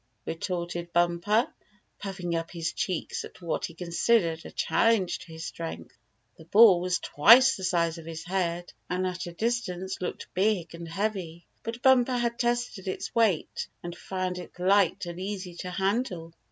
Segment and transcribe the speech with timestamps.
[0.25, 1.47] retorted Bumper,
[1.99, 5.95] puffing up his cheeks at what he considered a challenge to his strength.
[6.39, 10.73] The ball was twice the size of his head, and at a distance looked big
[10.73, 11.45] and heavy.
[11.61, 16.33] But Bumper had tested its weight, and found it light and easy to handle.